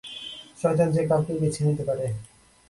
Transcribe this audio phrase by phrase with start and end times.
[0.61, 2.05] শয়তান যে কাউকেই বেছে নিতে পারে।